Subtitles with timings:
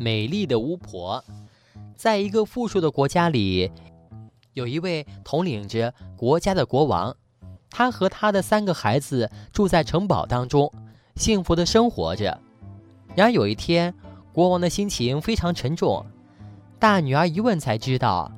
[0.00, 1.22] 美丽的巫婆，
[1.94, 3.70] 在一个富庶的国家里，
[4.54, 7.14] 有一位统领着国家的国王，
[7.68, 10.72] 他和他的三个孩子住在城堡当中，
[11.16, 12.40] 幸福的生活着。
[13.14, 13.94] 然而有一天，
[14.32, 16.06] 国王的心情非常沉重。
[16.78, 18.32] 大女儿一问才知道，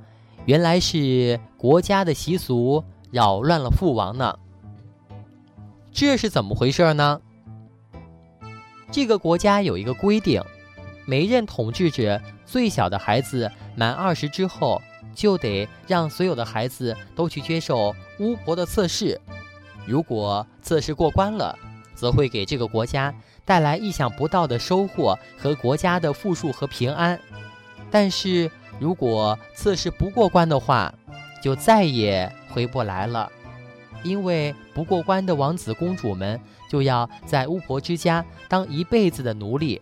[0.46, 2.82] 原来是国家的习俗
[3.12, 4.36] 扰乱了父王呢。
[5.92, 7.20] 这是怎么回事呢？
[8.90, 10.42] 这个国家有一个规定。
[11.12, 14.80] 每任统治者最小的孩子满二十之后，
[15.14, 19.20] 就得让所有的孩子都去接受巫婆的测试。
[19.86, 21.54] 如果测试过关了，
[21.94, 27.20] 则会给这个国家带来意想不到的收获和国家的富庶和平安。
[27.90, 30.94] 但是如果测试不过关的话，
[31.42, 33.30] 就再也回不来了，
[34.02, 36.40] 因为不过关的王子公主们
[36.70, 39.78] 就要在巫婆之家当一辈子的奴隶。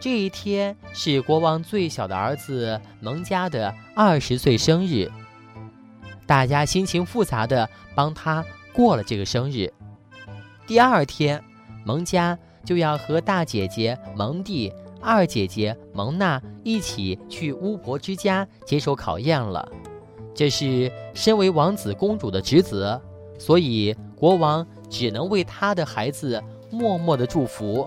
[0.00, 5.12] 这一天是国王最小的儿子蒙家的二十岁生日，
[6.26, 8.42] 大家心情复杂的帮他
[8.72, 9.70] 过了这个生日。
[10.66, 11.44] 第二天，
[11.84, 19.70] 蒙家就要和大姐姐蒙蒂、二姐姐蒙娜一起去巫婆之家接受考验了。
[20.34, 22.98] 这是身为王子公主的职责，
[23.38, 27.86] 所以国王只能为他的孩子默默的祝福。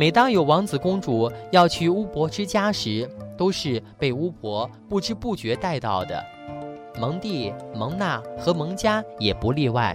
[0.00, 3.06] 每当有王子公主要去巫婆之家时，
[3.36, 6.24] 都是被巫婆不知不觉带到的。
[6.98, 9.94] 蒙蒂、蒙娜和蒙嘉也不例外。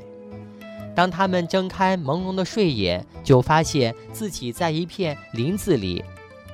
[0.94, 6.06] 当他们睁开朦胧的睡眼，就发现自己在一片林子里，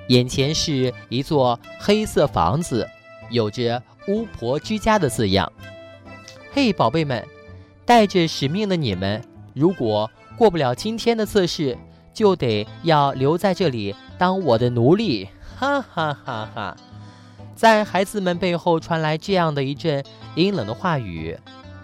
[0.07, 2.87] 眼前是一座黑色房子，
[3.29, 5.51] 有着“巫婆之家”的字样。
[6.53, 7.27] 嘿，宝贝们，
[7.83, 9.21] 带着使命的你们，
[9.53, 11.77] 如果过不了今天的测试，
[12.13, 16.77] 就得要留在这里当我的奴隶，哈哈哈哈！
[17.55, 20.03] 在孩子们背后传来这样的一阵
[20.35, 21.37] 阴冷的话语，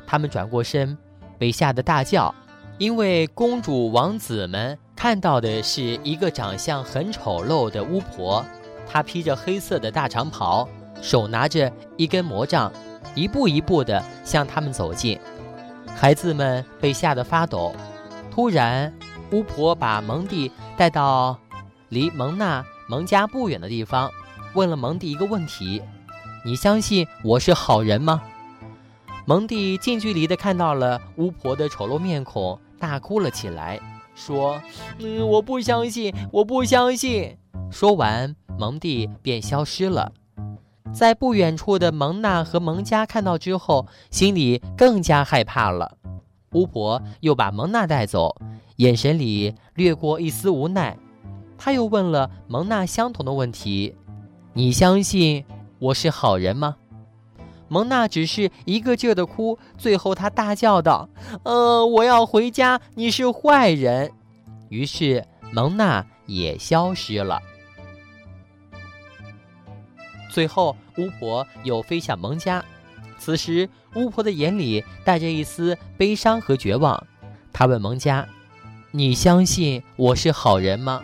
[0.06, 0.98] 他们转过身，
[1.38, 2.34] 被吓得大叫，
[2.78, 8.44] 因为公主王子们看到的是一个长相很丑陋的巫婆，
[8.88, 10.68] 她披着黑色的大长袍，
[11.02, 12.72] 手拿着一根魔杖，
[13.14, 15.20] 一步一步地向他们走近。
[15.96, 17.76] 孩子们被吓得发抖，
[18.32, 18.92] 突然。
[19.32, 21.38] 巫婆把蒙蒂带到
[21.90, 24.10] 离蒙娜蒙家不远的地方，
[24.54, 25.82] 问了蒙蒂一个问题
[26.46, 28.22] ：“你相信我是好人吗？”
[29.26, 33.78] 蒙蒂近距离的看到了巫婆的丑陋面孔，大哭了起来，
[34.16, 34.62] 说
[35.00, 37.38] ：“嗯，我不相信，我不相信。”
[37.70, 40.14] 说完，蒙蒂便消失了。
[40.94, 45.98] 在不远处的蒙娜和蒙家看到之后，心里更加害怕了。
[46.54, 48.34] 巫婆又把蒙娜带走。
[48.78, 50.98] 眼神里掠过一丝无奈，
[51.58, 53.96] 他又问了蒙娜相同的问题
[54.54, 55.44] ：“你相信
[55.80, 56.78] 我是好人吗？”
[57.70, 61.10] 蒙娜只是一个劲儿的哭，最后她大叫道
[61.44, 64.12] ：“呃，我要回家，你是坏人。”
[64.70, 67.42] 于是蒙娜也消失了。
[70.32, 72.64] 最后，巫婆又飞向蒙家，
[73.18, 77.08] 此时巫婆的眼里带着一丝悲伤和绝望，
[77.52, 78.28] 她问蒙家。
[78.98, 81.04] 你相信我是好人吗？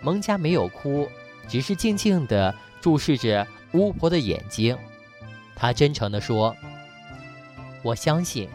[0.00, 1.06] 蒙家没有哭，
[1.46, 4.74] 只是静静地注视着巫婆的眼睛。
[5.54, 6.56] 他真诚地说
[7.84, 8.48] ：“我相信。”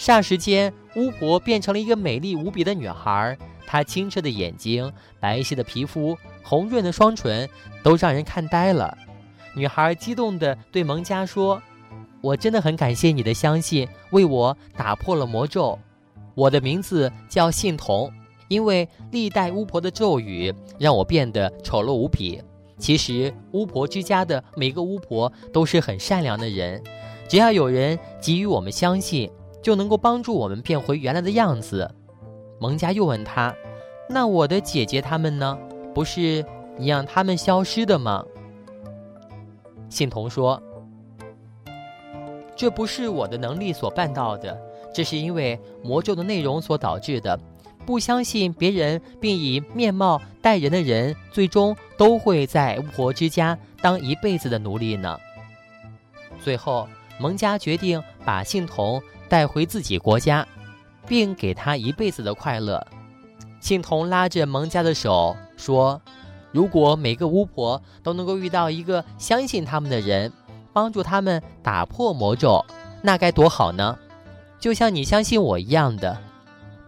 [0.00, 3.36] 霎时间，巫婆变成了一个美丽无比的女孩。
[3.66, 7.46] 她清澈的眼睛、白皙的皮肤、红润的双唇，
[7.82, 8.96] 都让人看呆了。
[9.52, 11.60] 女孩激动地对蒙家说
[12.22, 15.78] ：“我真的很感谢你的相信，为我打破了魔咒。”
[16.34, 18.12] 我的名字叫信童，
[18.48, 22.42] 因为历代巫婆的咒语让我变得丑陋无比。
[22.78, 26.82] 其实巫婆之家的每个巫婆都是很善良的人，
[27.28, 29.30] 只要有人给予我们相信，
[29.60, 31.90] 就能够帮助我们变回原来的样子。
[32.58, 33.54] 蒙家又问他
[34.08, 35.58] ：“那我的姐姐她们呢？
[35.94, 36.44] 不是
[36.78, 38.24] 你让他们消失的吗？”
[39.90, 40.62] 信童说
[42.56, 44.58] ：“这不是我的能力所办到的。”
[44.92, 47.38] 这是因为魔咒的内容所导致的。
[47.86, 55.18] 不相信别人并以面貌待人的人，最终都会在巫婆之家当一辈子的奴隶呢。
[56.42, 56.86] 最后，
[57.18, 60.46] 蒙家决定把信童带回自己国家，
[61.08, 62.86] 并给他一辈子的快乐。
[63.60, 66.00] 信童拉着蒙家的手说
[66.52, 70.32] ：“如果每个巫婆都能够遇到一个相信他们的人，
[70.72, 72.64] 帮助他们打破魔咒，
[73.02, 73.98] 那该多好呢？”
[74.60, 76.16] 就像你相信我一样的，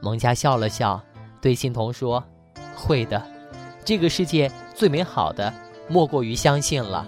[0.02, 1.02] 蒙佳笑了笑，
[1.40, 2.22] 对欣桐说
[2.76, 3.20] ：“会的，
[3.82, 5.52] 这个世界最美好的，
[5.88, 7.06] 莫过于相信了。